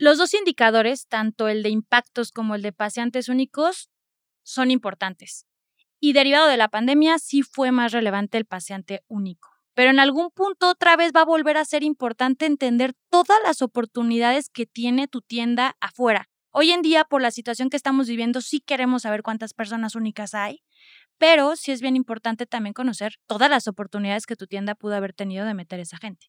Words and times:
Los 0.00 0.16
dos 0.16 0.32
indicadores, 0.32 1.08
tanto 1.08 1.48
el 1.48 1.64
de 1.64 1.70
impactos 1.70 2.30
como 2.30 2.54
el 2.54 2.62
de 2.62 2.72
pacientes 2.72 3.28
únicos, 3.28 3.90
son 4.44 4.70
importantes. 4.70 5.44
Y 5.98 6.12
derivado 6.12 6.46
de 6.46 6.56
la 6.56 6.68
pandemia, 6.68 7.18
sí 7.18 7.42
fue 7.42 7.72
más 7.72 7.90
relevante 7.90 8.38
el 8.38 8.44
paciente 8.44 9.02
único. 9.08 9.50
Pero 9.74 9.90
en 9.90 9.98
algún 9.98 10.30
punto 10.30 10.68
otra 10.68 10.96
vez 10.96 11.10
va 11.14 11.22
a 11.22 11.24
volver 11.24 11.56
a 11.56 11.64
ser 11.64 11.82
importante 11.82 12.46
entender 12.46 12.92
todas 13.10 13.38
las 13.44 13.60
oportunidades 13.60 14.50
que 14.50 14.66
tiene 14.66 15.08
tu 15.08 15.20
tienda 15.20 15.76
afuera. 15.80 16.28
Hoy 16.52 16.70
en 16.70 16.82
día, 16.82 17.04
por 17.04 17.20
la 17.20 17.32
situación 17.32 17.68
que 17.68 17.76
estamos 17.76 18.06
viviendo, 18.06 18.40
sí 18.40 18.60
queremos 18.60 19.02
saber 19.02 19.22
cuántas 19.22 19.52
personas 19.52 19.96
únicas 19.96 20.32
hay, 20.32 20.62
pero 21.18 21.56
sí 21.56 21.72
es 21.72 21.80
bien 21.80 21.96
importante 21.96 22.46
también 22.46 22.72
conocer 22.72 23.14
todas 23.26 23.50
las 23.50 23.66
oportunidades 23.66 24.26
que 24.26 24.36
tu 24.36 24.46
tienda 24.46 24.76
pudo 24.76 24.94
haber 24.94 25.12
tenido 25.12 25.44
de 25.44 25.54
meter 25.54 25.80
esa 25.80 25.98
gente. 25.98 26.28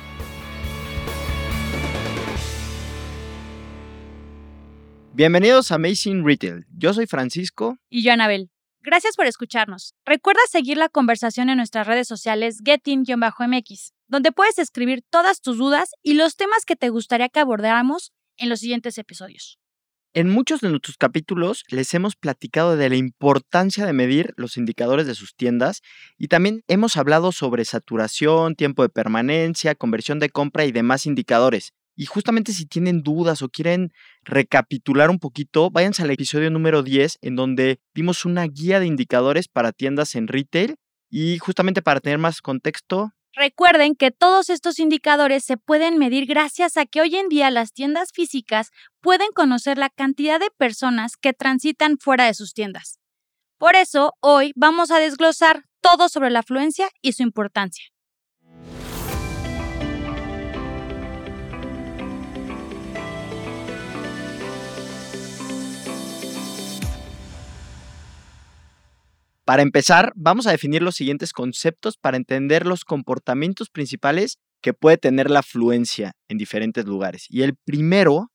Bienvenidos 5.13 5.73
a 5.73 5.75
Amazing 5.75 6.25
Retail. 6.25 6.65
Yo 6.73 6.93
soy 6.93 7.05
Francisco. 7.05 7.77
Y 7.89 8.01
yo, 8.01 8.13
Anabel. 8.13 8.49
Gracias 8.79 9.17
por 9.17 9.25
escucharnos. 9.25 9.93
Recuerda 10.05 10.39
seguir 10.49 10.77
la 10.77 10.87
conversación 10.87 11.49
en 11.49 11.57
nuestras 11.57 11.85
redes 11.85 12.07
sociales 12.07 12.59
getin-mx, 12.63 13.91
donde 14.07 14.31
puedes 14.31 14.57
escribir 14.57 15.03
todas 15.09 15.41
tus 15.41 15.57
dudas 15.57 15.91
y 16.01 16.13
los 16.13 16.37
temas 16.37 16.63
que 16.65 16.77
te 16.77 16.87
gustaría 16.87 17.27
que 17.27 17.41
abordáramos 17.41 18.13
en 18.37 18.47
los 18.47 18.61
siguientes 18.61 18.97
episodios. 18.97 19.59
En 20.13 20.29
muchos 20.29 20.61
de 20.61 20.69
nuestros 20.69 20.95
capítulos 20.95 21.65
les 21.67 21.93
hemos 21.93 22.15
platicado 22.15 22.77
de 22.77 22.89
la 22.89 22.95
importancia 22.95 23.85
de 23.85 23.93
medir 23.93 24.33
los 24.37 24.55
indicadores 24.55 25.07
de 25.07 25.15
sus 25.15 25.35
tiendas 25.35 25.81
y 26.17 26.29
también 26.29 26.63
hemos 26.67 26.95
hablado 26.95 27.33
sobre 27.33 27.65
saturación, 27.65 28.55
tiempo 28.55 28.81
de 28.81 28.89
permanencia, 28.89 29.75
conversión 29.75 30.19
de 30.19 30.29
compra 30.29 30.63
y 30.63 30.71
demás 30.71 31.05
indicadores. 31.05 31.73
Y 32.01 32.07
justamente 32.07 32.51
si 32.51 32.65
tienen 32.65 33.03
dudas 33.03 33.43
o 33.43 33.49
quieren 33.49 33.93
recapitular 34.23 35.11
un 35.11 35.19
poquito, 35.19 35.69
váyanse 35.69 36.01
al 36.01 36.09
episodio 36.09 36.49
número 36.49 36.81
10 36.81 37.19
en 37.21 37.35
donde 37.35 37.79
dimos 37.93 38.25
una 38.25 38.43
guía 38.47 38.79
de 38.79 38.87
indicadores 38.87 39.47
para 39.47 39.71
tiendas 39.71 40.15
en 40.15 40.27
retail 40.27 40.77
y 41.11 41.37
justamente 41.37 41.83
para 41.83 41.99
tener 41.99 42.17
más 42.17 42.41
contexto. 42.41 43.11
Recuerden 43.35 43.93
que 43.93 44.09
todos 44.09 44.49
estos 44.49 44.79
indicadores 44.79 45.43
se 45.43 45.57
pueden 45.57 45.99
medir 45.99 46.25
gracias 46.25 46.75
a 46.75 46.87
que 46.87 47.01
hoy 47.01 47.17
en 47.17 47.29
día 47.29 47.51
las 47.51 47.71
tiendas 47.71 48.09
físicas 48.11 48.71
pueden 48.99 49.31
conocer 49.35 49.77
la 49.77 49.91
cantidad 49.91 50.39
de 50.39 50.49
personas 50.57 51.17
que 51.17 51.33
transitan 51.33 51.99
fuera 51.99 52.25
de 52.25 52.33
sus 52.33 52.55
tiendas. 52.55 52.97
Por 53.59 53.75
eso, 53.75 54.15
hoy 54.21 54.53
vamos 54.55 54.89
a 54.89 54.97
desglosar 54.97 55.65
todo 55.81 56.09
sobre 56.09 56.31
la 56.31 56.39
afluencia 56.39 56.89
y 57.03 57.11
su 57.11 57.21
importancia. 57.21 57.85
Para 69.51 69.63
empezar, 69.63 70.13
vamos 70.15 70.47
a 70.47 70.51
definir 70.51 70.81
los 70.81 70.95
siguientes 70.95 71.33
conceptos 71.33 71.97
para 71.97 72.15
entender 72.15 72.65
los 72.65 72.85
comportamientos 72.85 73.69
principales 73.69 74.37
que 74.61 74.73
puede 74.73 74.95
tener 74.95 75.29
la 75.29 75.39
afluencia 75.39 76.13
en 76.29 76.37
diferentes 76.37 76.85
lugares. 76.85 77.25
Y 77.27 77.41
el 77.41 77.57
primero, 77.57 78.31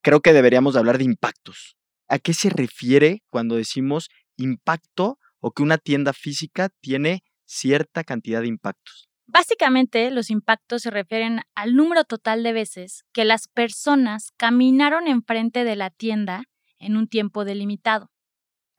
creo 0.00 0.20
que 0.20 0.32
deberíamos 0.32 0.76
hablar 0.76 0.98
de 0.98 1.02
impactos. 1.02 1.76
¿A 2.06 2.20
qué 2.20 2.34
se 2.34 2.50
refiere 2.50 3.24
cuando 3.30 3.56
decimos 3.56 4.10
impacto 4.36 5.18
o 5.40 5.50
que 5.50 5.64
una 5.64 5.76
tienda 5.76 6.12
física 6.12 6.68
tiene 6.80 7.24
cierta 7.46 8.04
cantidad 8.04 8.40
de 8.40 8.46
impactos? 8.46 9.10
Básicamente, 9.26 10.12
los 10.12 10.30
impactos 10.30 10.82
se 10.82 10.90
refieren 10.92 11.40
al 11.56 11.74
número 11.74 12.04
total 12.04 12.44
de 12.44 12.52
veces 12.52 13.02
que 13.12 13.24
las 13.24 13.48
personas 13.48 14.30
caminaron 14.36 15.08
enfrente 15.08 15.64
de 15.64 15.74
la 15.74 15.90
tienda 15.90 16.44
en 16.78 16.96
un 16.96 17.08
tiempo 17.08 17.44
delimitado. 17.44 18.09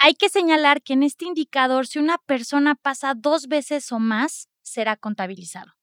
Hay 0.04 0.16
que 0.16 0.30
señalar 0.30 0.82
que 0.82 0.94
en 0.94 1.04
este 1.04 1.26
indicador, 1.26 1.86
si 1.86 2.00
una 2.00 2.18
persona 2.18 2.74
pasa 2.74 3.14
dos 3.16 3.48
veces 3.48 3.92
o 3.92 4.00
más, 4.00 4.50
será 4.64 4.98
contabilizado. 4.98 5.74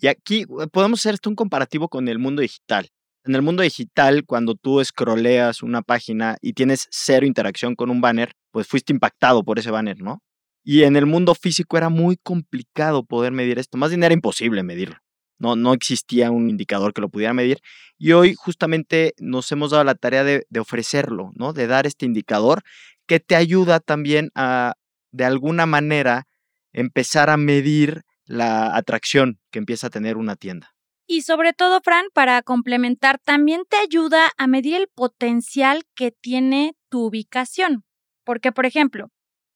Y 0.00 0.06
aquí 0.06 0.42
eh, 0.42 0.68
podemos 0.70 1.04
hacer 1.04 1.18
un 1.26 1.34
comparativo 1.34 1.88
con 1.88 2.06
el 2.06 2.20
mundo 2.20 2.40
digital. 2.40 2.88
En 3.24 3.34
el 3.34 3.42
mundo 3.42 3.64
digital, 3.64 4.24
cuando 4.26 4.54
tú 4.54 4.84
scrolleas 4.84 5.64
una 5.64 5.82
página 5.82 6.36
y 6.40 6.52
tienes 6.52 6.86
cero 6.92 7.26
interacción 7.26 7.74
con 7.74 7.90
un 7.90 8.00
banner, 8.00 8.34
pues 8.52 8.68
fuiste 8.68 8.92
impactado 8.92 9.42
por 9.42 9.58
ese 9.58 9.72
banner, 9.72 10.00
¿no? 10.00 10.22
Y 10.62 10.84
en 10.84 10.94
el 10.94 11.06
mundo 11.06 11.34
físico 11.34 11.76
era 11.76 11.88
muy 11.88 12.16
complicado 12.16 13.04
poder 13.04 13.32
medir 13.32 13.58
esto, 13.58 13.76
más 13.76 13.90
bien 13.90 14.04
era 14.04 14.14
imposible 14.14 14.62
medirlo. 14.62 14.98
No, 15.36 15.56
no 15.56 15.72
existía 15.72 16.30
un 16.30 16.48
indicador 16.48 16.94
que 16.94 17.00
lo 17.00 17.08
pudiera 17.08 17.34
medir. 17.34 17.58
Y 17.98 18.12
hoy 18.12 18.34
justamente 18.34 19.14
nos 19.18 19.50
hemos 19.50 19.72
dado 19.72 19.82
la 19.82 19.96
tarea 19.96 20.22
de 20.22 20.60
ofrecerlo, 20.60 21.32
¿no? 21.34 21.52
De 21.52 21.66
dar 21.66 21.88
este 21.88 22.06
indicador 22.06 22.62
que 23.06 23.20
te 23.20 23.36
ayuda 23.36 23.80
también 23.80 24.30
a, 24.34 24.74
de 25.12 25.24
alguna 25.24 25.66
manera, 25.66 26.26
empezar 26.72 27.30
a 27.30 27.36
medir 27.36 28.02
la 28.24 28.74
atracción 28.76 29.38
que 29.50 29.58
empieza 29.58 29.88
a 29.88 29.90
tener 29.90 30.16
una 30.16 30.36
tienda. 30.36 30.74
Y 31.06 31.22
sobre 31.22 31.52
todo, 31.52 31.80
Fran, 31.82 32.06
para 32.14 32.42
complementar, 32.42 33.18
también 33.18 33.64
te 33.68 33.76
ayuda 33.76 34.30
a 34.38 34.46
medir 34.46 34.74
el 34.76 34.88
potencial 34.88 35.82
que 35.94 36.10
tiene 36.10 36.74
tu 36.88 37.06
ubicación. 37.06 37.84
Porque, 38.24 38.52
por 38.52 38.64
ejemplo, 38.64 39.08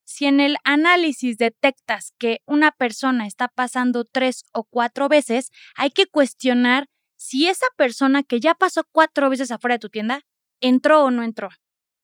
si 0.05 0.27
en 0.27 0.41
el 0.41 0.57
análisis 0.65 1.39
detectas 1.39 2.13
que 2.19 2.39
una 2.47 2.71
persona 2.71 3.27
está 3.27 3.49
pasando 3.49 4.05
tres 4.05 4.45
o 4.53 4.65
cuatro 4.65 5.09
veces, 5.09 5.51
hay 5.75 5.91
que 5.91 6.07
cuestionar 6.07 6.87
si 7.17 7.49
esa 7.49 7.67
persona 7.77 8.23
que 8.23 8.41
ya 8.41 8.55
pasó 8.55 8.85
cuatro 8.93 9.29
veces 9.31 9.51
afuera 9.51 9.75
de 9.75 9.81
tu 9.81 9.89
tienda 9.89 10.21
entró 10.61 11.05
o 11.05 11.11
no 11.11 11.23
entró. 11.23 11.49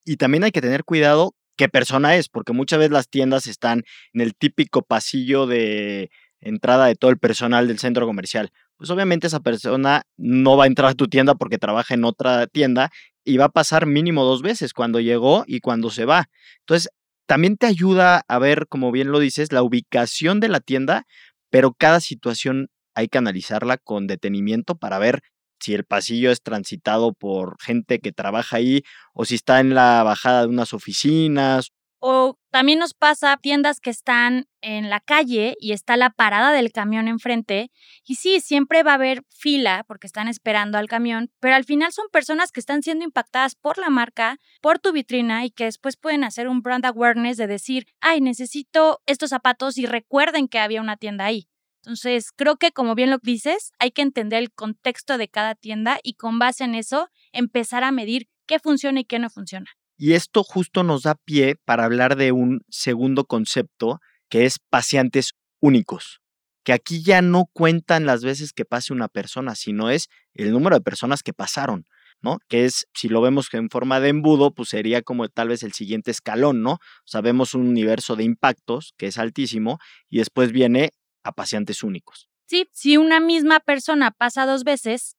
Y 0.05 0.17
también 0.17 0.45
hay 0.45 0.51
que 0.51 0.61
tener 0.61 0.85
cuidado 0.85 1.35
qué 1.57 1.69
persona 1.69 2.17
es, 2.17 2.29
porque 2.29 2.53
muchas 2.53 2.79
veces 2.79 2.93
las 2.93 3.09
tiendas 3.09 3.47
están 3.47 3.85
en 4.13 4.21
el 4.21 4.35
típico 4.35 4.83
pasillo 4.83 5.47
de 5.47 6.11
entrada 6.41 6.87
de 6.87 6.95
todo 6.95 7.11
el 7.11 7.19
personal 7.19 7.69
del 7.69 7.79
centro 7.79 8.07
comercial. 8.07 8.51
Pues 8.77 8.91
obviamente 8.91 9.29
esa 9.29 9.41
persona 9.41 10.03
no 10.17 10.57
va 10.57 10.65
a 10.65 10.67
entrar 10.67 10.91
a 10.91 10.95
tu 10.95 11.09
tienda 11.09 11.35
porque 11.35 11.59
trabaja 11.59 11.95
en 11.95 12.05
otra 12.05 12.47
tienda 12.47 12.91
y 13.25 13.39
va 13.39 13.47
a 13.47 13.51
pasar 13.51 13.87
mínimo 13.87 14.25
dos 14.25 14.43
veces 14.43 14.75
cuando 14.75 15.01
llegó 15.01 15.45
y 15.47 15.61
cuando 15.61 15.91
se 15.91 16.05
va. 16.05 16.29
Entonces, 16.61 16.91
también 17.27 17.57
te 17.57 17.67
ayuda 17.67 18.23
a 18.29 18.39
ver, 18.39 18.67
como 18.69 18.93
bien 18.93 19.11
lo 19.11 19.19
dices, 19.19 19.53
la 19.53 19.63
ubicación 19.63 20.41
de 20.41 20.49
la 20.49 20.61
tienda, 20.61 21.07
pero 21.51 21.73
cada 21.73 22.01
situación 22.01 22.69
hay 22.95 23.09
que 23.09 23.19
analizarla 23.19 23.79
con 23.79 24.07
detenimiento 24.07 24.75
para 24.77 24.99
ver 24.99 25.23
si 25.61 25.75
el 25.75 25.85
pasillo 25.85 26.31
es 26.31 26.43
transitado 26.43 27.13
por 27.13 27.61
gente 27.61 28.01
que 28.01 28.13
trabaja 28.13 28.57
ahí 28.57 28.83
o 29.13 29.25
si 29.25 29.37
está 29.37 29.61
en 29.61 29.75
la 29.75 30.03
bajada 30.03 30.43
de 30.43 30.49
unas 30.49 30.73
oficinas. 30.75 31.73
O 32.07 32.39
también 32.51 32.79
nos 32.79 32.93
pasa 32.93 33.39
tiendas 33.39 33.81
que 33.81 33.89
están 33.89 34.47
en 34.61 34.91
la 34.91 35.01
calle 35.01 35.57
y 35.59 35.73
está 35.73 35.97
la 35.97 36.11
parada 36.11 36.53
del 36.53 36.71
camión 36.71 37.09
enfrente. 37.09 37.71
Y 38.05 38.17
sí, 38.17 38.41
siempre 38.41 38.83
va 38.83 38.91
a 38.91 38.97
haber 38.97 39.23
fila 39.31 39.85
porque 39.89 40.07
están 40.07 40.29
esperando 40.29 40.77
al 40.77 40.87
camión, 40.87 41.31
pero 41.41 41.55
al 41.55 41.65
final 41.65 41.93
son 41.93 42.05
personas 42.13 42.53
que 42.53 42.61
están 42.61 42.83
siendo 42.83 43.07
impactadas 43.07 43.55
por 43.55 43.79
la 43.79 43.89
marca, 43.89 44.37
por 44.61 44.79
tu 44.79 44.93
vitrina 44.93 45.47
y 45.47 45.51
que 45.51 45.65
después 45.65 45.97
pueden 45.97 46.25
hacer 46.25 46.47
un 46.47 46.61
brand 46.61 46.85
awareness 46.85 47.39
de 47.39 47.47
decir, 47.47 47.87
ay, 48.03 48.21
necesito 48.21 49.01
estos 49.07 49.31
zapatos 49.31 49.79
y 49.79 49.87
recuerden 49.87 50.47
que 50.47 50.59
había 50.59 50.83
una 50.83 50.99
tienda 50.99 51.25
ahí. 51.25 51.49
Entonces, 51.85 52.33
creo 52.35 52.57
que 52.57 52.73
como 52.73 52.95
bien 52.95 53.11
lo 53.11 53.19
dices, 53.23 53.73
hay 53.79 53.91
que 53.91 54.01
entender 54.01 54.39
el 54.39 54.51
contexto 54.51 55.19
de 55.19 55.29
cada 55.29 55.55
tienda 55.55 55.99
y 56.03 56.15
con 56.15 56.39
base 56.39 56.65
en 56.65 56.75
eso 56.75 57.09
empezar 57.31 57.85
a 57.85 57.93
medir 57.93 58.27
qué 58.47 58.59
funciona 58.59 59.01
y 59.01 59.05
qué 59.05 59.19
no 59.19 59.29
funciona. 59.29 59.67
Y 59.99 60.15
esto 60.15 60.43
justo 60.43 60.83
nos 60.83 61.03
da 61.03 61.15
pie 61.15 61.57
para 61.67 61.85
hablar 61.85 62.17
de 62.17 62.33
un 62.33 62.63
segundo 62.71 63.27
concepto 63.27 64.01
que 64.31 64.47
es 64.47 64.59
pacientes 64.71 65.33
únicos, 65.61 66.21
que 66.65 66.73
aquí 66.73 67.03
ya 67.03 67.21
no 67.21 67.51
cuentan 67.53 68.07
las 68.07 68.25
veces 68.25 68.55
que 68.55 68.65
pase 68.65 68.95
una 68.95 69.09
persona, 69.09 69.55
sino 69.55 69.91
es 69.91 70.09
el 70.33 70.53
número 70.53 70.77
de 70.77 70.83
personas 70.83 71.23
que 71.23 71.35
pasaron. 71.35 71.85
¿no? 72.23 72.39
Que 72.49 72.65
es, 72.65 72.87
si 72.95 73.11
lo 73.11 73.21
vemos 73.21 73.53
en 73.53 73.69
forma 73.69 74.01
de 74.01 74.09
embudo, 74.09 74.55
pues 74.55 74.71
sería 74.71 75.03
como 75.03 75.29
tal 75.29 75.49
vez 75.49 75.63
el 75.63 75.75
siguiente 75.75 76.11
escalón, 76.11 76.63
¿no? 76.63 76.79
Sabemos 77.05 77.53
un 77.53 77.69
universo 77.69 78.17
de 78.17 78.25
impactos 78.25 78.95
que 78.97 79.09
es 79.09 79.19
altísimo 79.19 79.79
y 80.09 80.19
después 80.19 80.51
viene 80.51 80.93
a 81.25 81.33
pacientes 81.33 81.83
únicos. 81.83 82.29
Sí, 82.47 82.69
si 82.73 82.97
una 82.97 83.21
misma 83.21 83.61
persona 83.61 84.11
pasa 84.13 84.47
dos 84.47 84.65
veces, 84.65 85.17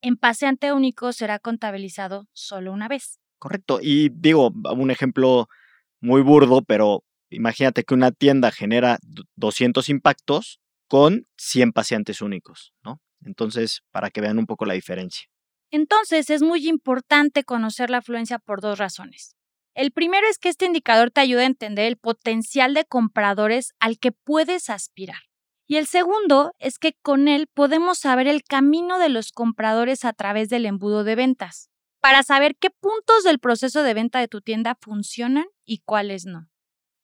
en 0.00 0.16
paseante 0.16 0.72
único 0.72 1.12
será 1.12 1.38
contabilizado 1.38 2.26
solo 2.32 2.72
una 2.72 2.88
vez. 2.88 3.18
Correcto. 3.38 3.80
Y 3.82 4.10
digo, 4.10 4.52
un 4.76 4.90
ejemplo 4.90 5.48
muy 6.00 6.22
burdo, 6.22 6.62
pero 6.62 7.04
imagínate 7.28 7.84
que 7.84 7.94
una 7.94 8.12
tienda 8.12 8.50
genera 8.50 8.98
200 9.36 9.88
impactos 9.88 10.60
con 10.88 11.26
100 11.36 11.72
pacientes 11.72 12.20
únicos, 12.20 12.72
¿no? 12.82 13.00
Entonces, 13.24 13.82
para 13.90 14.10
que 14.10 14.20
vean 14.20 14.38
un 14.38 14.46
poco 14.46 14.64
la 14.64 14.74
diferencia. 14.74 15.28
Entonces, 15.70 16.30
es 16.30 16.42
muy 16.42 16.68
importante 16.68 17.44
conocer 17.44 17.90
la 17.90 17.98
afluencia 17.98 18.38
por 18.38 18.60
dos 18.60 18.78
razones. 18.78 19.36
El 19.74 19.92
primero 19.92 20.26
es 20.28 20.38
que 20.38 20.48
este 20.48 20.66
indicador 20.66 21.10
te 21.10 21.20
ayuda 21.20 21.42
a 21.42 21.46
entender 21.46 21.86
el 21.86 21.96
potencial 21.96 22.74
de 22.74 22.84
compradores 22.84 23.72
al 23.78 23.98
que 23.98 24.10
puedes 24.10 24.68
aspirar. 24.68 25.29
Y 25.70 25.76
el 25.76 25.86
segundo 25.86 26.52
es 26.58 26.80
que 26.80 26.94
con 27.00 27.28
él 27.28 27.46
podemos 27.46 28.00
saber 28.00 28.26
el 28.26 28.42
camino 28.42 28.98
de 28.98 29.08
los 29.08 29.30
compradores 29.30 30.04
a 30.04 30.12
través 30.12 30.48
del 30.48 30.66
embudo 30.66 31.04
de 31.04 31.14
ventas, 31.14 31.70
para 32.00 32.24
saber 32.24 32.56
qué 32.58 32.70
puntos 32.70 33.22
del 33.22 33.38
proceso 33.38 33.84
de 33.84 33.94
venta 33.94 34.18
de 34.18 34.26
tu 34.26 34.40
tienda 34.40 34.76
funcionan 34.80 35.44
y 35.64 35.78
cuáles 35.84 36.26
no. 36.26 36.48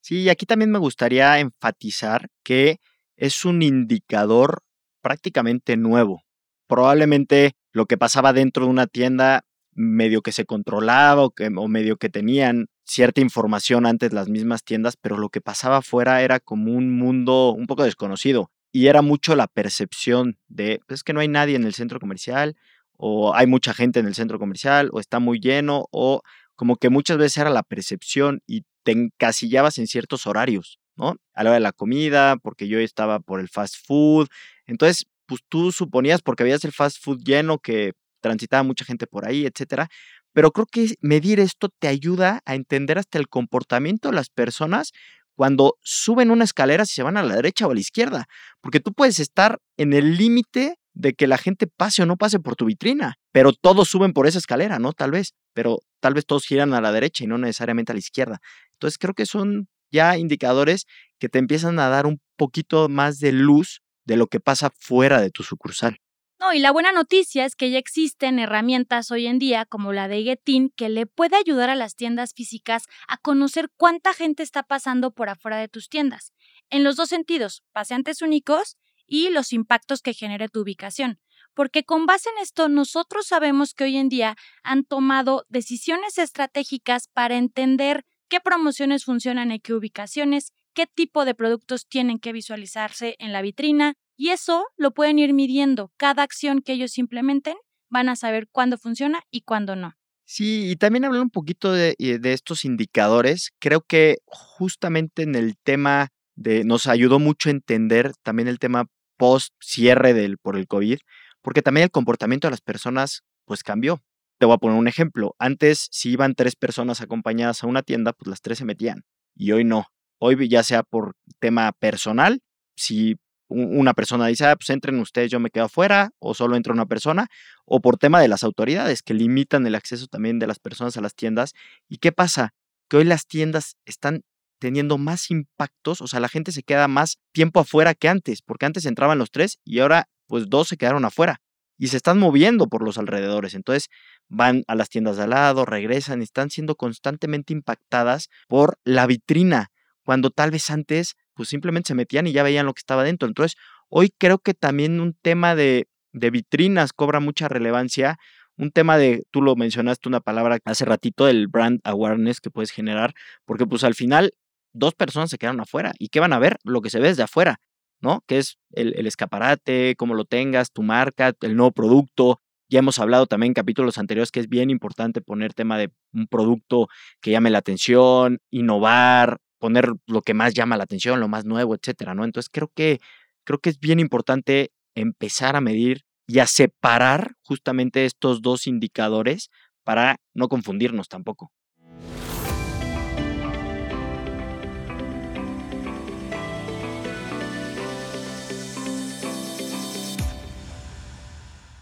Sí, 0.01 0.23
y 0.23 0.31
aquí 0.31 0.47
también 0.47 0.73
me 0.73 0.81
gustaría 0.81 1.39
enfatizar 1.39 2.27
que 2.43 2.81
es 3.15 3.45
un 3.45 3.63
indicador 3.63 4.65
prácticamente 5.01 5.77
nuevo. 5.77 6.25
Probablemente 6.67 7.53
lo 7.71 7.87
que 7.87 7.97
pasaba 7.97 8.33
dentro 8.33 8.65
de 8.65 8.71
una 8.71 8.89
tienda 8.89 9.45
medio 9.75 10.23
que 10.23 10.33
se 10.33 10.45
controlaba 10.45 11.23
o, 11.23 11.31
que, 11.31 11.53
o 11.55 11.69
medio 11.69 11.99
que 11.99 12.09
tenían 12.09 12.67
cierta 12.85 13.21
información 13.21 13.87
antes 13.87 14.13
las 14.13 14.29
mismas 14.29 14.65
tiendas, 14.65 14.97
pero 14.97 15.19
lo 15.19 15.29
que 15.29 15.41
pasaba 15.41 15.77
afuera 15.77 16.23
era 16.23 16.41
como 16.41 16.73
un 16.73 16.99
mundo 16.99 17.53
un 17.53 17.69
poco 17.69 17.85
desconocido 17.85 18.51
y 18.77 18.89
era 18.89 19.01
mucho 19.01 19.35
la 19.37 19.47
percepción 19.47 20.37
de, 20.49 20.83
pues, 20.87 21.01
es 21.01 21.03
que 21.03 21.15
no 21.15 21.21
hay 21.21 21.29
nadie 21.29 21.57
en 21.57 21.65
el 21.65 21.73
centro 21.73 21.99
comercial 21.99 22.57
o 22.99 23.35
hay 23.35 23.47
mucha 23.47 23.73
gente 23.73 24.01
en 24.01 24.07
el 24.07 24.15
centro 24.15 24.39
comercial 24.39 24.91
o 24.93 25.01
está 25.01 25.19
muy 25.19 25.41
lleno 25.41 25.87
o 25.93 26.21
como 26.57 26.77
que 26.77 26.91
muchas 26.91 27.17
veces 27.17 27.39
era 27.39 27.49
la 27.49 27.63
percepción 27.63 28.43
y 28.47 28.67
te 28.83 28.93
encasillabas 28.93 29.79
en 29.79 29.87
ciertos 29.87 30.27
horarios, 30.27 30.79
¿no? 30.95 31.17
A 31.33 31.43
la 31.43 31.51
hora 31.51 31.55
de 31.55 31.61
la 31.61 31.73
comida, 31.73 32.37
porque 32.37 32.69
yo 32.69 32.79
estaba 32.79 33.19
por 33.19 33.41
el 33.41 33.49
fast 33.49 33.77
food. 33.83 34.29
Entonces, 34.67 35.07
pues 35.25 35.41
tú 35.49 35.73
suponías, 35.73 36.21
porque 36.21 36.43
habías 36.43 36.63
el 36.67 36.73
fast 36.73 37.03
food 37.03 37.23
lleno, 37.25 37.59
que 37.59 37.95
transitaba 38.21 38.63
mucha 38.63 38.85
gente 38.85 39.07
por 39.07 39.27
ahí, 39.27 39.47
etcétera. 39.47 39.89
Pero 40.35 40.53
creo 40.53 40.67
que 40.67 40.97
medir 41.01 41.41
esto 41.41 41.71
te 41.71 41.89
ayuda 41.89 42.43
a 42.45 42.55
entender 42.55 42.99
hasta 42.99 43.19
el 43.19 43.27
comportamiento 43.27 44.11
de 44.11 44.17
las 44.17 44.29
personas 44.29 44.93
cuando 45.37 45.77
suben 45.83 46.31
una 46.31 46.45
escalera 46.45 46.85
si 46.87 46.95
se 46.95 47.03
van 47.03 47.17
a 47.17 47.23
la 47.23 47.37
derecha 47.37 47.67
o 47.67 47.71
a 47.71 47.75
la 47.75 47.81
izquierda, 47.81 48.27
porque 48.61 48.81
tú 48.81 48.93
puedes 48.93 49.21
estar 49.21 49.59
en 49.77 49.93
el 49.93 50.17
límite 50.17 50.77
de 50.95 51.13
que 51.13 51.27
la 51.27 51.37
gente 51.37 51.67
pase 51.67 52.03
o 52.03 52.07
no 52.07 52.17
pase 52.17 52.41
por 52.41 52.57
tu 52.57 52.65
vitrina, 52.65 53.17
pero 53.31 53.53
todos 53.53 53.89
suben 53.89 54.15
por 54.15 54.27
esa 54.27 54.39
escalera, 54.39 54.79
¿no? 54.79 54.93
Tal 54.93 55.11
vez, 55.11 55.35
pero 55.53 55.81
tal 56.01 56.15
vez 56.15 56.25
todos 56.25 56.47
giran 56.47 56.73
a 56.73 56.81
la 56.81 56.91
derecha 56.91 57.23
y 57.23 57.27
no 57.27 57.37
necesariamente 57.37 57.93
a 57.93 57.95
la 57.95 57.99
izquierda. 57.99 58.41
Entonces 58.73 58.97
creo 58.99 59.13
que 59.13 59.27
son 59.27 59.69
ya 59.93 60.17
indicadores 60.17 60.87
que 61.19 61.29
te 61.29 61.39
empiezan 61.39 61.79
a 61.79 61.89
dar 61.89 62.07
un 62.07 62.21
poquito 62.37 62.89
más 62.89 63.19
de 63.19 63.33
luz 63.33 63.83
de 64.07 64.17
lo 64.17 64.27
que 64.27 64.41
pasa 64.41 64.71
fuera 64.79 65.21
de 65.21 65.31
tu 65.31 65.43
sucursal. 65.43 65.99
No, 66.39 66.53
y 66.53 66.59
la 66.59 66.71
buena 66.71 66.93
noticia 66.93 67.47
es 67.47 67.57
que 67.57 67.71
ya 67.71 67.79
existen 67.79 68.39
herramientas 68.39 69.11
hoy 69.11 69.27
en 69.27 69.39
día 69.39 69.65
como 69.65 69.95
la 69.95 70.07
de 70.07 70.23
Getin 70.23 70.69
que 70.69 70.91
le 70.91 71.07
puede 71.07 71.35
ayudar 71.35 71.71
a 71.71 71.75
las 71.75 71.97
tiendas 71.97 72.35
físicas 72.35 72.85
a 73.09 73.17
conocer 73.17 73.71
cuánta 73.75 74.13
gente 74.13 74.43
está 74.43 74.63
pasando 74.63 75.13
por 75.13 75.31
afuera 75.31 75.57
de 75.57 75.69
tus 75.69 75.89
tiendas, 75.89 76.35
en 76.69 76.85
los 76.85 76.97
dos 76.97 77.09
sentidos, 77.09 77.63
paseantes 77.73 78.21
únicos 78.21 78.77
y 79.07 79.31
los 79.31 79.55
impactos 79.55 80.03
que 80.03 80.13
genere 80.13 80.49
tu 80.49 80.61
ubicación. 80.61 81.21
Porque 81.55 81.85
con 81.85 82.05
base 82.05 82.29
en 82.37 82.43
esto, 82.43 82.69
nosotros 82.69 83.27
sabemos 83.27 83.73
que 83.73 83.85
hoy 83.85 83.97
en 83.97 84.11
día 84.11 84.37
han 84.63 84.85
tomado 84.85 85.47
decisiones 85.49 86.19
estratégicas 86.19 87.09
para 87.09 87.39
entender 87.39 88.05
qué 88.29 88.41
promociones 88.41 89.05
funcionan 89.05 89.53
en 89.53 89.61
qué 89.61 89.73
ubicaciones, 89.73 90.53
qué 90.75 90.87
tipo 90.87 91.25
de 91.25 91.35
productos 91.35 91.87
tienen 91.87 92.19
que 92.19 92.35
visualizarse 92.35 93.17
en 93.21 93.33
la 93.33 93.41
vitrina, 93.41 93.95
y 94.17 94.31
eso 94.31 94.67
lo 94.77 94.93
pueden 94.93 95.19
ir 95.19 95.33
midiendo. 95.35 95.93
Cada 95.97 96.23
acción 96.23 96.63
que 96.63 96.73
ellos 96.73 96.99
implementen 96.99 97.57
van 97.89 98.09
a 98.09 98.17
saber 98.17 98.49
cuándo 98.51 98.79
funciona 98.79 99.21
y 99.31 99.43
cuándo 99.43 99.77
no. 99.77 99.95
Sí, 100.25 100.71
y 100.71 100.77
también 100.77 101.05
hablar 101.05 101.23
un 101.23 101.31
poquito 101.31 101.73
de, 101.73 101.95
de, 101.99 102.33
estos 102.33 102.65
indicadores. 102.65 103.53
Creo 103.61 103.83
que 103.83 104.19
justamente 104.27 105.23
en 105.23 105.37
el 105.37 105.57
tema 105.57 106.09
de, 106.35 106.65
nos 106.65 106.89
ayudó 106.89 107.21
mucho 107.21 107.49
a 107.49 107.53
entender 107.53 108.13
también 108.25 108.49
el 108.49 108.59
tema 108.59 108.87
post 109.17 109.55
cierre 109.61 110.15
del, 110.15 110.39
por 110.39 110.57
el 110.57 110.67
COVID, 110.67 110.99
porque 111.43 111.63
también 111.63 111.85
el 111.85 111.91
comportamiento 111.93 112.49
de 112.49 112.51
las 112.51 112.61
personas 112.61 113.23
pues 113.45 113.63
cambió. 113.63 114.03
Te 114.39 114.47
voy 114.47 114.55
a 114.55 114.59
poner 114.59 114.77
un 114.77 114.89
ejemplo. 114.89 115.37
Antes, 115.39 115.87
si 115.93 116.11
iban 116.11 116.35
tres 116.35 116.57
personas 116.57 117.01
acompañadas 117.01 117.63
a 117.63 117.69
una 117.69 117.83
tienda, 117.83 118.13
pues 118.13 118.29
las 118.29 118.41
tres 118.41 118.59
se 118.59 118.65
metían. 118.65 119.05
Y 119.35 119.53
hoy 119.53 119.65
no. 119.65 119.87
Hoy 120.19 120.49
ya 120.49 120.65
sea 120.65 120.83
por 120.83 121.15
tema 121.39 121.71
personal, 121.73 122.41
si 122.75 123.17
una 123.49 123.95
persona 123.95 124.27
dice, 124.27 124.47
ah, 124.47 124.57
pues 124.57 124.71
entren 124.71 124.99
ustedes, 124.99 125.31
yo 125.31 125.41
me 125.41 125.51
quedo 125.51 125.67
afuera, 125.67 126.11
o 126.19 126.35
solo 126.35 126.57
entra 126.57 126.73
una 126.73 126.87
persona, 126.87 127.29
o 127.65 127.81
por 127.81 127.97
tema 127.97 128.21
de 128.21 128.29
las 128.29 128.43
autoridades 128.43 129.03
que 129.03 129.15
limitan 129.15 129.67
el 129.67 129.75
acceso 129.75 130.07
también 130.07 130.39
de 130.39 130.47
las 130.47 130.59
personas 130.59 130.97
a 130.97 131.01
las 131.01 131.15
tiendas. 131.15 131.53
¿Y 131.89 131.99
qué 131.99 132.13
pasa? 132.13 132.55
Que 132.89 132.99
hoy 132.99 133.05
las 133.05 133.27
tiendas 133.27 133.77
están 133.85 134.23
teniendo 134.59 134.99
más 134.99 135.31
impactos, 135.31 136.01
o 136.01 136.07
sea, 136.07 136.21
la 136.21 136.29
gente 136.29 136.53
se 136.53 136.63
queda 136.63 136.89
más 136.89 137.19
tiempo 137.33 137.61
afuera 137.61 137.95
que 137.95 138.09
antes, 138.09 138.43
porque 138.43 138.67
antes 138.67 138.87
entraban 138.87 139.19
los 139.19 139.31
tres 139.31 139.59
y 139.65 139.81
ahora 139.81 140.09
pues 140.27 140.49
dos 140.49 140.69
se 140.69 140.77
quedaron 140.77 141.05
afuera 141.05 141.41
y 141.79 141.89
se 141.89 141.97
están 141.97 142.19
moviendo 142.19 142.69
por 142.69 142.83
los 142.83 142.99
alrededores. 142.99 143.55
Entonces 143.55 143.89
van 144.29 144.65
a 144.67 144.75
las 144.75 144.89
tiendas 144.89 145.17
de 145.17 145.25
al 145.25 145.31
lado, 145.31 145.65
regresan 145.65 146.23
están 146.23 146.51
siendo 146.51 146.75
constantemente 146.75 147.53
impactadas 147.53 148.29
por 148.49 148.79
la 148.85 149.07
vitrina, 149.07 149.71
cuando 150.05 150.31
tal 150.31 150.51
vez 150.51 150.71
antes 150.71 151.17
pues 151.37 151.51
simplemente 151.51 151.89
se 151.89 151.95
metían 151.95 152.27
y 152.27 152.33
ya 152.33 152.43
veían 152.43 152.67
lo 152.67 152.75
que 152.75 152.81
estaba 152.81 153.05
dentro. 153.05 153.29
Entonces, 153.29 153.57
hoy 153.89 154.13
creo 154.19 154.39
que 154.39 154.55
también 154.55 155.01
un 155.01 155.15
tema 155.15 155.55
de, 155.55 155.87
de 156.13 156.31
vitrinas 156.31 156.93
cobra 156.93 157.21
mucha 157.21 157.47
relevancia. 157.47 158.19
Un 158.57 158.71
tema 158.73 158.97
de, 158.97 159.25
tú 159.31 159.43
lo 159.43 159.55
mencionaste 159.55 160.09
una 160.09 160.21
palabra 160.21 160.59
hace 160.65 160.87
ratito, 160.87 161.27
del 161.27 161.47
brand 161.47 161.81
awareness 161.85 162.41
que 162.41 162.51
puedes 162.51 162.71
generar, 162.71 163.13
porque 163.45 163.67
pues 163.67 163.85
al 163.85 163.95
final 163.95 164.33
dos 164.73 164.95
personas 164.95 165.29
se 165.31 165.37
quedaron 165.37 165.61
afuera. 165.61 165.93
¿Y 165.99 166.09
qué 166.09 166.21
van 166.21 166.33
a 166.33 166.39
ver? 166.39 166.57
Lo 166.65 166.81
que 166.81 166.89
se 166.89 166.99
ve 166.99 167.09
desde 167.09 167.23
afuera, 167.23 167.61
¿no? 168.01 168.25
Que 168.27 168.39
es 168.39 168.59
el, 168.73 168.95
el 168.97 169.07
escaparate, 169.07 169.95
cómo 169.97 170.15
lo 170.15 170.25
tengas, 170.25 170.73
tu 170.73 170.83
marca, 170.83 171.35
el 171.43 171.55
nuevo 171.55 171.73
producto. 171.73 172.41
Ya 172.71 172.79
hemos 172.79 172.99
hablado 172.99 173.27
también 173.27 173.51
en 173.51 173.55
capítulos 173.55 173.99
anteriores 173.99 174.33
que 174.33 174.41
es 174.41 174.49
bien 174.49 174.71
importante 174.71 175.21
poner 175.21 175.53
tema 175.53 175.79
de 175.79 175.93
un 176.15 176.27
producto 176.27 176.89
que 177.21 177.31
llame 177.31 177.51
la 177.51 177.59
atención, 177.59 178.39
innovar, 178.51 179.39
poner 179.59 179.93
lo 180.07 180.23
que 180.23 180.35
más 180.35 180.55
llama 180.55 180.77
la 180.77 180.85
atención, 180.85 181.21
lo 181.21 181.29
más 181.29 181.45
nuevo, 181.45 181.75
etcétera, 181.75 182.15
¿no? 182.15 182.25
Entonces 182.25 182.51
creo 182.53 182.71
que, 182.75 183.01
creo 183.45 183.59
que 183.59 183.71
es 183.71 183.81
bien 183.81 184.01
importante 184.01 184.73
empezar 184.95 185.57
a 185.57 185.61
medir 185.61 186.05
y 186.27 186.41
a 186.41 186.47
separar 186.47 187.35
justamente 187.43 188.05
estos 188.05 188.43
dos 188.43 188.67
indicadores 188.67 189.51
para 189.85 190.17
no 190.35 190.49
confundirnos 190.49 191.09
tampoco. 191.09 191.53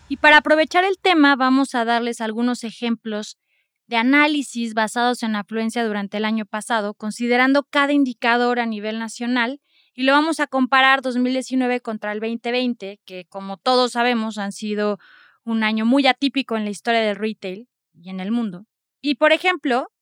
Y 0.08 0.18
para 0.18 0.36
aprovechar 0.36 0.84
el 0.84 0.98
tema, 0.98 1.34
vamos 1.34 1.74
a 1.74 1.84
darles 1.84 2.20
algunos 2.20 2.62
ejemplos 2.62 3.36
de 3.86 3.96
análisis 3.96 4.74
basados 4.74 5.22
en 5.22 5.36
afluencia 5.36 5.84
durante 5.84 6.16
el 6.16 6.24
año 6.24 6.46
pasado, 6.46 6.94
considerando 6.94 7.64
cada 7.64 7.92
indicador 7.92 8.60
a 8.60 8.66
nivel 8.66 8.98
nacional, 8.98 9.60
y 9.94 10.02
lo 10.02 10.12
vamos 10.12 10.40
a 10.40 10.46
comparar 10.46 11.02
2019 11.02 11.80
contra 11.80 12.12
el 12.12 12.20
2020, 12.20 13.00
que 13.04 13.26
como 13.26 13.56
todos 13.56 13.92
sabemos 13.92 14.38
han 14.38 14.52
sido 14.52 14.98
un 15.44 15.62
año 15.62 15.84
muy 15.84 16.06
atípico 16.06 16.56
en 16.56 16.64
la 16.64 16.70
historia 16.70 17.00
del 17.00 17.16
retail 17.16 17.68
y 17.92 18.10
en 18.10 18.20
el 18.20 18.32
mundo. 18.32 18.66
Y 19.00 19.16
por 19.16 19.32
ejemplo, 19.32 19.92